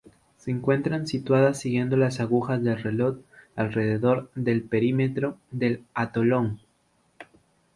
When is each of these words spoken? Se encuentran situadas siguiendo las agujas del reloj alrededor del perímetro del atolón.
Se 0.37 0.49
encuentran 0.49 1.05
situadas 1.05 1.59
siguiendo 1.59 1.95
las 1.95 2.19
agujas 2.21 2.63
del 2.63 2.81
reloj 2.81 3.17
alrededor 3.55 4.31
del 4.33 4.63
perímetro 4.63 5.37
del 5.51 5.83
atolón. 5.93 6.59